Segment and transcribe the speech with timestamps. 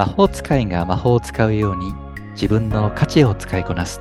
[0.00, 1.92] 魔法使いが魔法を使うように
[2.32, 4.00] 自分の価値を使いこなす。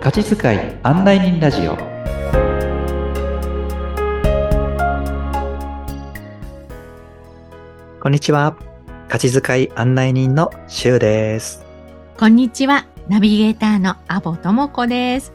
[0.00, 1.76] 価値使い案内人ラジオ。
[8.00, 8.56] こんにちは。
[9.08, 11.66] 価値使い案内人のしゅうです。
[12.16, 12.86] こんにちは。
[13.08, 15.32] ナビゲーターのアボともこです。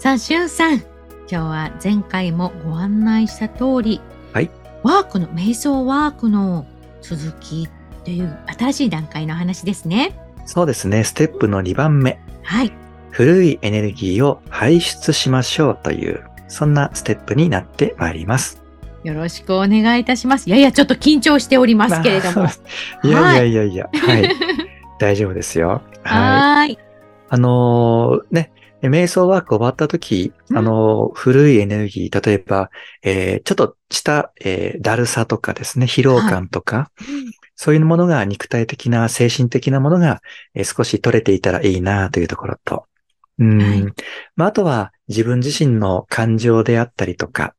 [0.00, 0.78] さあしゅうさん。
[0.78, 0.82] 今
[1.28, 4.00] 日は前回もご案内した通り
[4.32, 4.50] はい。
[4.82, 6.66] ワークの瞑想ワークの
[7.00, 7.68] 続き
[8.04, 10.18] という新しい段階の話ですね。
[10.46, 11.04] そうですね。
[11.04, 12.18] ステップの2番目。
[12.42, 12.72] はい。
[13.10, 18.62] 古いエネルギーを排出しましょうという、そんなステップになってまいります。
[19.04, 20.48] よろしくお願いいたします。
[20.48, 22.48] いやいや、ちょっと緊張しておりますけれども。
[23.04, 24.28] いやいやいやいや、はい。
[24.98, 25.82] 大丈夫ですよ。
[26.02, 26.78] はい。
[27.28, 32.70] あのー、ね、瞑想ワーク終わった時、うん、あの、古いエネルギー、例えば、
[33.02, 40.22] えー、ちょっとした、えー、だるさとかですね、疲労感とか、はいそういうものが肉体的な、精神的なものが、
[40.54, 42.86] えー、少し取れていたらいいなというところと、
[43.38, 43.84] うん、はい、
[44.34, 47.54] まあ、あとは自分自身の感情であったりとか、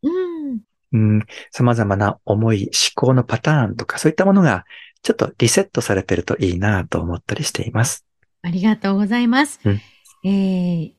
[0.92, 4.66] うん、様々な思い、思考のパターンとか、そういったものが
[5.04, 8.04] ちょっとリセットされてるといいなと思ったりしています。
[8.42, 9.60] ありがとうございます。
[9.64, 9.82] うん、
[10.24, 10.92] えー、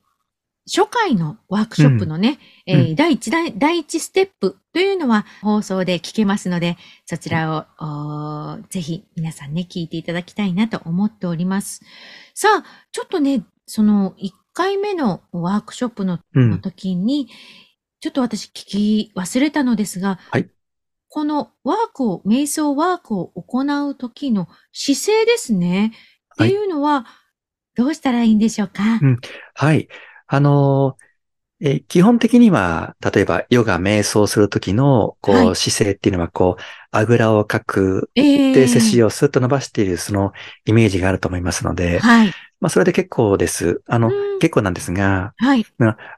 [0.65, 11.81] 初回のワークショップのね、うん、えー、第一第、第一ステップというのは放送で聞けますので、そちらを、ぜひ皆さんね、聞いていただきたいなと思っております。
[12.33, 17.27] さあ、ちょっとね、その1回目のワークショップの,、の時に、
[17.99, 20.49] ちょっと私聞き忘れたのですが、はい、
[21.09, 25.93] このワークを、瞑想ワークを行う時の姿勢ですね。
[26.35, 27.05] っていうのは、
[27.75, 29.17] どうしたらいいんでしょうか、うん、
[29.55, 29.87] はい。
[30.33, 30.97] あの、
[31.61, 40.33] え基本的には、例えばヨガ瞑想するときの、こう、はい、姿勢っていうのは、こう、あぐらをかく、で、背筋をスッと伸ばしている、その
[40.65, 42.31] イメージがあると思いますので、はい。
[42.59, 43.83] まあ、それで結構です。
[43.85, 45.63] あの、結構なんですが、はい。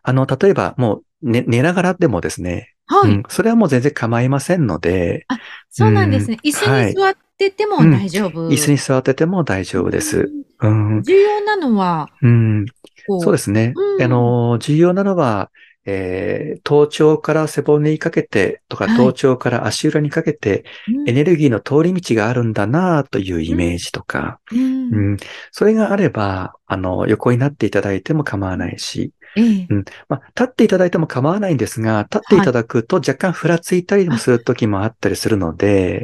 [0.03, 3.23] あの、例えば、もう、寝、寝ながらでもですね、はい、うん。
[3.27, 5.25] それはもう全然構いませんので。
[5.27, 5.37] あ、
[5.69, 6.39] そうなんですね。
[6.41, 10.31] うん、椅子に座ってても大丈夫、うん、椅子に座ってても大丈夫です。
[10.61, 11.03] うん。
[11.03, 12.65] 重要なのは、うん。
[13.07, 13.31] そう。
[13.31, 13.73] ですね。
[13.75, 15.51] うん、あの、重要なのは、
[15.87, 20.65] えー、頭頂から背骨にかけてとか、頭頂から足裏にかけて、
[21.05, 25.17] エネルギーの通り道があるんだなというイメージとか、うん、うん、
[25.51, 29.85] それがあれば、あの、横になっていただいても構わないし、うん。
[30.07, 36.03] まあ、立っていただいても構わないんですが、立っていただくと若干ふらついたりもする時もあったりするので、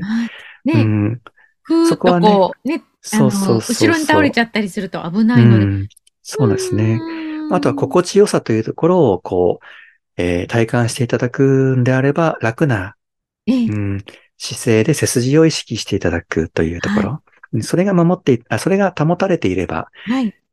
[0.65, 1.21] ね、うん、
[1.87, 2.29] そこはね、
[2.65, 3.57] ねそうそう。
[3.57, 5.89] 後ろに倒れちゃったりすると危ないので、うん、
[6.21, 6.99] そうですね。
[7.51, 9.65] あとは心地よさというところを、こう、
[10.17, 12.95] えー、体感していただくんであれば、楽な、
[13.47, 14.03] うん、
[14.37, 17.09] 姿勢で背筋を意識していただくというところ。
[17.09, 17.21] は
[17.53, 19.87] い、それが守ってあ、それが保たれていれば、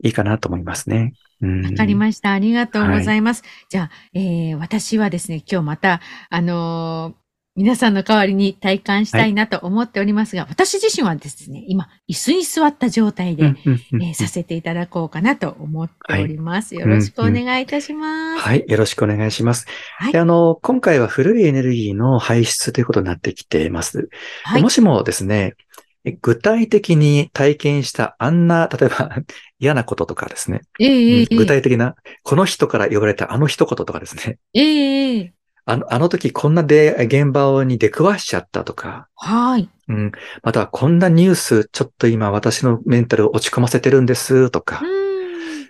[0.02, 1.12] いいかなと思いますね。
[1.40, 2.32] わ、はい、かりました。
[2.32, 3.42] ありがとうございます。
[3.42, 7.17] はい、じゃあ、えー、私はですね、今日また、あのー
[7.58, 16.76] 皆さんの代わりに体感したいなと思っておりますが、はい、私自身はですね、今、椅子に座った状態で、えー、させていただこうかなと思っております。
[16.76, 18.42] はい、よろしくお願いいたします。
[18.42, 19.66] はい、よろしくお願いします。
[19.96, 24.08] はい、あの、今回は古いエネルギーの排出ということになってきています。
[24.44, 25.56] はい、もしもですね、
[26.22, 29.16] 具体的に体験したあんな、例えば
[29.58, 30.60] 嫌なこととかですね。
[30.78, 34.38] えー、具体的な、この人から言われたあの一言とかですね。
[34.54, 35.30] えー、
[35.68, 39.06] あの、あの時こんなで現場に出くわしちゃったとか。
[39.14, 39.68] はい。
[39.88, 40.12] うん。
[40.42, 44.80] またはこんなニュース、ちょっと今私のメンタルを落ち込ませてるんですとか。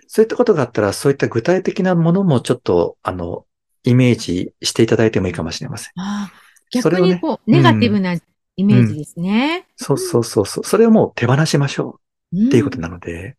[0.07, 3.45] そういったことがあったら、そういった具体的なものもちょっと、あの、
[3.83, 5.91] イメージしていただいてもいいかもしれません。
[5.97, 6.31] あ
[6.71, 10.63] 逆にこう、ね、ネガティブなイメージですね、うん、そうそうそうそう。
[10.63, 11.99] それをもう手放しましょ
[12.31, 13.35] うっていうことなので、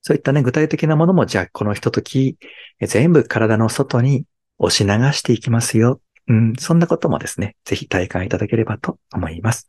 [0.00, 2.38] そういったね、具体的なものも、じゃあこのひととき、
[2.80, 4.24] 全部体の外に
[4.60, 6.00] 押し流していきますよ。
[6.28, 9.66] うん、そんなこともですね、ぜひ体感いただければと思います。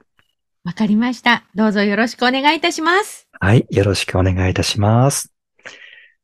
[0.63, 1.45] わかりました。
[1.55, 3.27] どうぞよろしくお願いいたします。
[3.39, 5.33] はい、よろしくお願いいたします。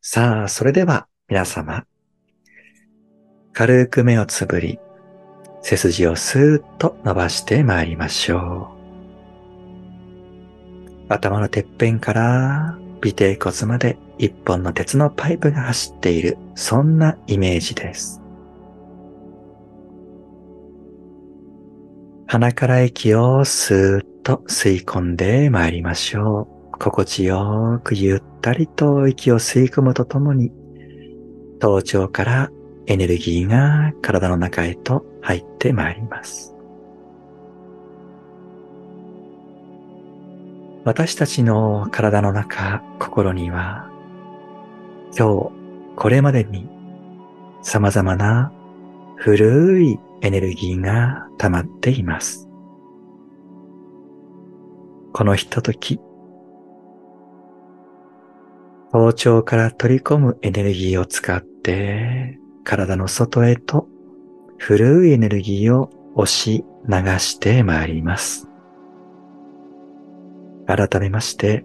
[0.01, 1.85] さあ、それでは皆様、
[3.53, 4.79] 軽く目をつぶり、
[5.61, 8.77] 背筋をスーッと伸ばして参りましょう。
[11.09, 18.21] 頭のてっぺんから尾低骨まで一本の鉄のパイプが走っている、そんなイメージです。
[22.29, 26.77] 鼻から息をスーッと吸い込んで参りましょう。
[26.77, 30.51] 心地よくゆったりと息を吸い込むとともに、
[31.61, 32.51] 頭頂から
[32.85, 36.53] エネルギーが体の中へと入ってまいります。
[40.83, 43.89] 私たちの体の中、心には、
[45.17, 45.51] 今日、
[45.95, 46.67] これまでに
[47.61, 48.51] 様々な
[49.15, 52.49] 古いエネルギーが溜まっています。
[55.13, 55.99] このひととき、
[58.91, 63.87] 頭頂から取り込むエネルギーを使って体の外へと
[64.57, 68.47] 古いエネルギーを押し流してまいります。
[70.65, 71.63] 改めまして、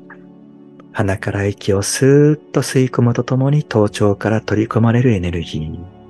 [0.93, 6.02] 鼻から息をスーッと吸い込むとともに頭頂から取り込まれるエネルギー。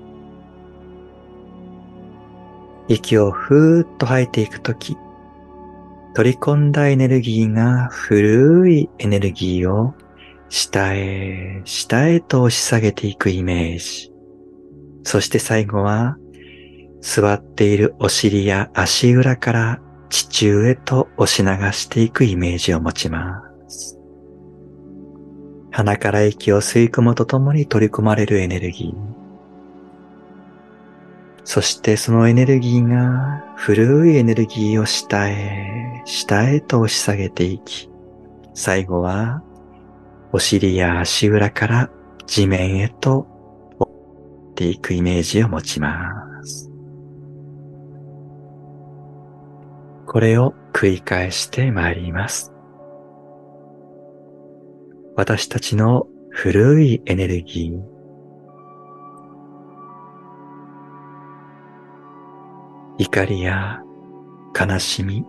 [2.88, 4.96] 息をふーっと吐いていくとき、
[6.14, 9.94] 取り込んだエネルギーが古いエネルギーを
[10.48, 14.12] 下へ、下へと押し下げていくイメージ。
[15.04, 16.16] そして最後は、
[17.00, 23.98] 座っているお尻や足裏から地中へと押し流していくイメージを持ちます。
[25.70, 29.21] 鼻から息を吸い込むとともに取り込まれるエネルギー。
[31.44, 37.90] そしてそのエネルギーが古いエネルギーを下へ、下へと押し下げていき、
[38.54, 39.42] 最後は
[40.32, 41.90] お尻や足裏から
[42.26, 43.26] 地面へと
[43.78, 43.90] 折
[44.50, 46.10] っていくイメージを持ちま
[46.44, 46.70] す。
[50.06, 52.52] これを繰り返してまいります。
[55.16, 57.91] 私たちの古いエネルギー、
[63.02, 63.82] 怒りや
[64.56, 65.24] 悲しみ、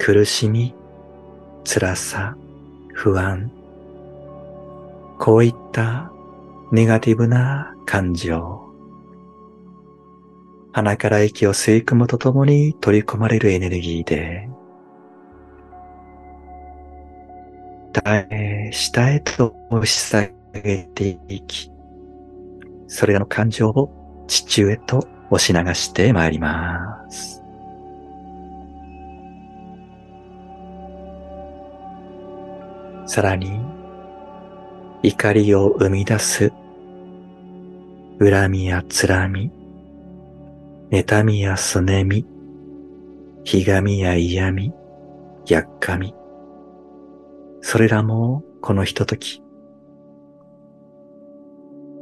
[0.00, 0.74] 苦しみ、
[1.62, 2.36] 辛さ、
[2.92, 3.48] 不安、
[5.20, 6.10] こういった
[6.72, 8.60] ネガティブな感情。
[10.72, 14.48] 鼻から息を吸い込むとともに取り込まれるエネルギーで、
[18.72, 20.28] 下へと押し下
[20.60, 21.70] げていき、
[22.88, 27.42] それらの感情を地中へと押し流してまいります。
[33.06, 33.60] さらに、
[35.02, 36.52] 怒りを生み出す、
[38.18, 39.50] 恨みや辛み、
[40.90, 42.26] 妬みやすねみ、
[43.44, 44.72] ひがみや嫌み、
[45.46, 46.14] やっかみ。
[47.60, 49.42] それらもこのひととき、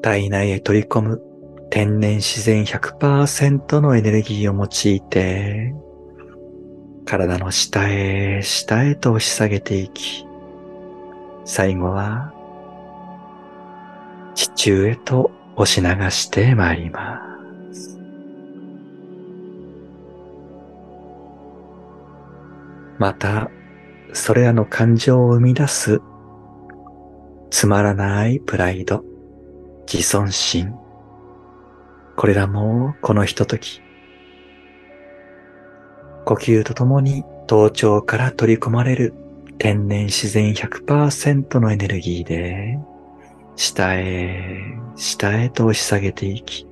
[0.03, 1.32] 体内へ取り込む
[1.75, 5.75] 天然自然100%のエネルギーを用いて、
[7.07, 10.27] 体の下へ下へと押し下げていき、
[11.47, 12.31] 最後は
[14.35, 17.23] 地中へと押し流してまいりま
[17.73, 17.99] す。
[22.99, 23.51] また、
[24.13, 26.03] それらの感情を生み出す
[27.49, 29.03] つまらないプライド、
[29.91, 30.82] 自尊心、
[32.23, 33.83] これらもこのひととき、
[36.25, 39.13] 呼吸とともに頭頂から取り込まれる
[39.59, 42.79] 天然自然100%のエネルギーで
[43.57, 44.57] 下へ、
[44.95, 46.69] 下へと押し下げていき、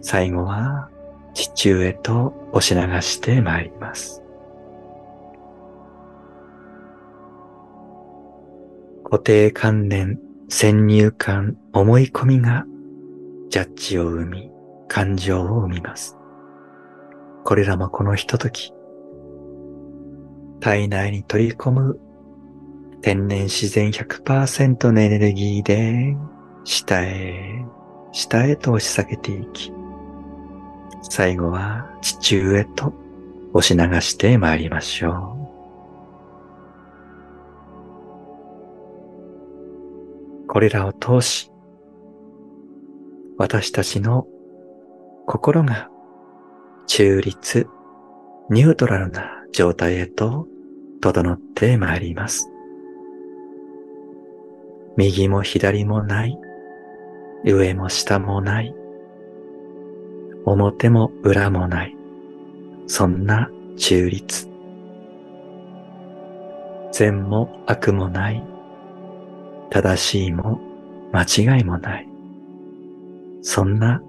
[0.00, 0.88] 最後は
[1.34, 4.22] 地中へと押し流してまいります。
[9.04, 10.18] 固定観念、
[10.48, 12.64] 先入観、思い込みが
[13.50, 14.48] ジャッジを生み、
[14.86, 16.16] 感情を生みます。
[17.44, 18.72] これらもこのひととき、
[20.60, 22.00] 体内に取り込む
[23.02, 26.16] 天然自然100%のエネルギーで
[26.62, 27.64] 下へ、
[28.12, 29.72] 下へと押し下げていき、
[31.02, 32.92] 最後は地中へと
[33.52, 35.36] 押し流して参りましょ
[40.46, 40.46] う。
[40.46, 41.49] これらを通し、
[43.40, 44.26] 私たちの
[45.26, 45.88] 心が
[46.86, 47.66] 中立、
[48.50, 50.46] ニュートラルな状態へと
[51.00, 52.50] 整ってまいります。
[54.98, 56.38] 右も左もない。
[57.46, 58.74] 上も下もない。
[60.44, 61.96] 表も裏もない。
[62.88, 64.50] そんな中立。
[66.92, 68.44] 善も悪もない。
[69.70, 70.60] 正しいも
[71.14, 71.22] 間
[71.56, 72.09] 違いもない。
[73.42, 74.00] そんな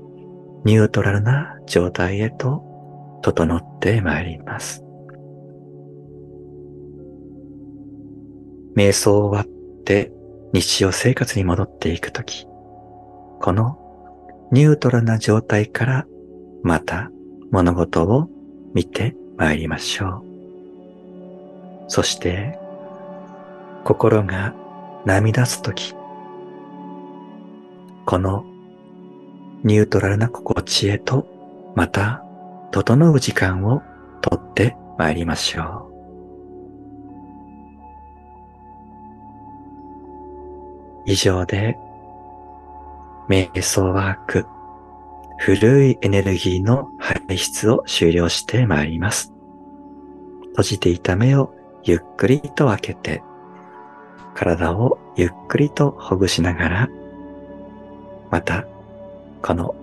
[0.65, 2.63] ニュートラルな状態へと
[3.23, 4.83] 整ってまいります。
[8.75, 10.11] 瞑想終わって
[10.53, 12.45] 日常生活に戻っていくとき、
[13.39, 13.77] この
[14.51, 16.05] ニュートラルな状態から
[16.63, 17.09] また
[17.51, 18.29] 物事を
[18.73, 20.31] 見て参りましょう。
[21.87, 22.57] そして
[23.83, 24.53] 心が
[25.05, 25.93] 涙すとき、
[28.05, 28.45] この
[29.63, 31.27] ニュートラルな心地へと
[31.75, 32.23] また
[32.71, 33.81] 整う時間を
[34.21, 35.91] とってまいりましょう。
[41.05, 41.77] 以上で、
[43.27, 44.45] 瞑想ワーク、
[45.39, 49.33] 古いエネルギーの排出を終了してまいります。
[50.49, 51.53] 閉じていた目を
[51.83, 53.23] ゆっくりと開けて、
[54.35, 56.89] 体をゆっくりとほぐしながら、
[58.29, 58.65] また、
[59.41, 59.75] この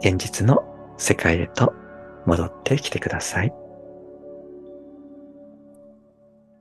[0.00, 0.64] 現実の
[0.98, 1.72] 世界へと
[2.26, 3.52] 戻ってきてください。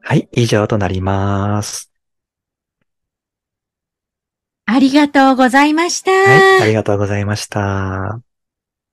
[0.02, 1.92] はい、以上となります。
[4.66, 6.12] ありがとうございました。
[6.12, 8.22] はい、ありがとうございました。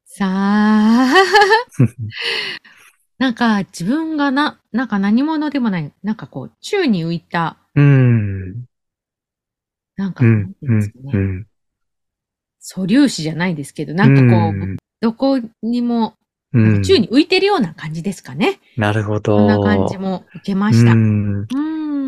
[0.06, 1.14] さあ。
[3.18, 7.58] なんか自分がな、なんか何者でもない、なんかこう、宙に浮いた。
[7.74, 8.64] うん。
[9.96, 11.46] なんか、うん、うん、うん。
[12.60, 16.14] 素粒子じゃないですけど、なんかこう、うん、どこにも、
[16.52, 18.60] 宙に浮いてるような感じですかね。
[18.76, 19.38] なるほど。
[19.38, 20.92] そんな感じも受けました。
[20.92, 21.46] うん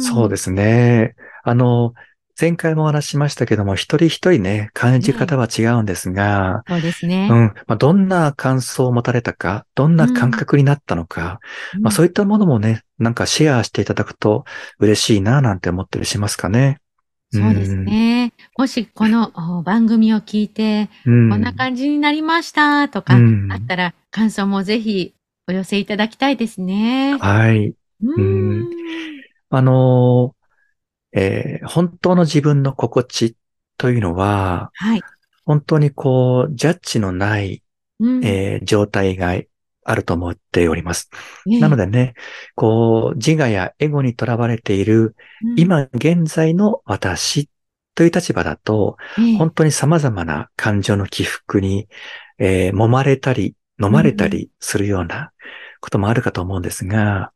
[0.01, 1.15] そうですね。
[1.45, 1.95] あの、
[2.41, 7.29] 前回もお話ししましたけども、一人一人ね、感じ方は違うんですが、そうですね。
[7.31, 7.39] うん。
[7.67, 11.41] まあ、どんな感想を持たれたか、どんな感覚になったのか、
[11.77, 14.45] うん、まあ、そういったものもね、なんかシェアしていただくと
[14.79, 16.79] 嬉しいな、なんて思ったりしますかね。
[17.33, 18.33] そうですね。
[18.59, 25.15] もしこの番組を聞いて、こんな感じになりましたとか、あったら感想もぜひ
[25.49, 27.17] お寄せいただきたいですね。
[27.19, 27.75] はい。
[28.03, 28.69] うん。
[29.49, 30.35] あの
[31.13, 33.37] えー、本当の自分の心地
[33.77, 35.03] というのは、はい、
[35.45, 37.63] 本当にこう、ジャッジのない、
[38.01, 39.35] うん、えー、状態が
[39.85, 41.11] あると思っております。
[41.47, 42.15] なのでね、
[42.55, 47.49] こう、自我やエゴにとらわれている、うん、今現在の私
[47.95, 48.97] という立場だと、
[49.39, 51.89] 本当に様々な感情の起伏に、
[52.39, 55.33] えー、揉まれたり、飲まれたりするような
[55.81, 57.33] こともあるかと思うんですが、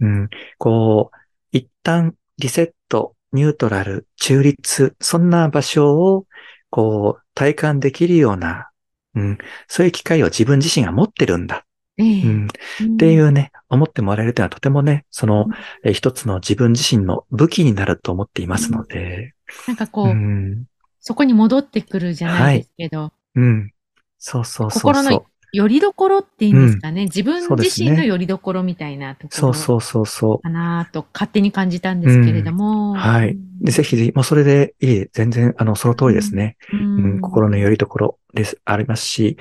[0.00, 1.16] うん、こう、
[1.56, 6.26] 一旦リセット、ニュートラル、中立、そんな場所を、
[6.70, 8.70] こう、体感できるような、
[9.14, 11.64] うん、そういう機会を自分自身が持ってるんだ。
[11.98, 15.46] うん、っていうね、思ってもらえるというのはとてもね、その、
[15.84, 19.34] うん、一つの自分自身の武器になると思っていますので。
[19.68, 20.64] なんかこう、うん、
[21.00, 23.00] そこに戻ってくるじゃないですけど。
[23.00, 23.72] はい、うん。
[24.18, 27.02] そうそうそう心のよりどころっていうんですかね。
[27.02, 29.38] うん、自分自身のよりどころみたいなところ。
[29.38, 30.40] そうそうそうそう。
[30.40, 32.92] かなと勝手に感じたんですけれども。
[32.92, 33.36] うん、はい。
[33.60, 35.06] でぜひぜひ、もうそれでいい。
[35.12, 36.56] 全然、あの、その通りですね。
[36.72, 39.36] うん、心のよりどころです、ありますし、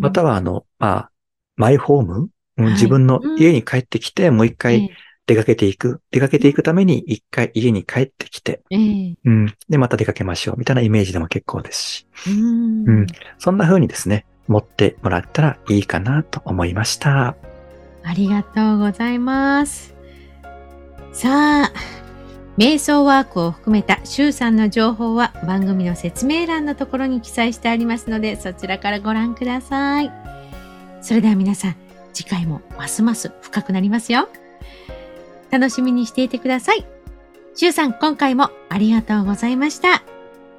[0.00, 1.11] または、あの、まあ、
[1.62, 4.90] マイホーム、はい、自分の家に帰ってきて、もう一回
[5.26, 6.00] 出かけていく。
[6.10, 10.58] 出かけていくために一回家に帰ってきて、うん、で、また出かけましょう。
[10.58, 12.06] みたいなイメージでも結構ですし。
[12.26, 13.06] うん、
[13.38, 17.36] そんな風にですね、持ってもらったらいいかなと思いました。
[18.02, 19.94] ありがとうございます。
[21.12, 21.72] さあ、
[22.58, 30.31] 瞑想ワークを含めた周さんの情報は番組の説明欄のところに記載してありますので、そちらからご覧ください。
[31.02, 31.76] それでは皆さん、
[32.14, 34.28] 次回もますます深くなりますよ。
[35.50, 36.86] 楽しみにしていてください。
[37.54, 40.02] しゅうさん、今回もありがとうございました。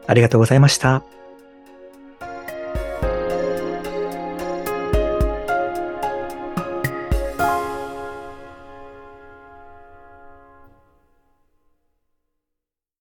[0.06, 1.04] ありがとうございました。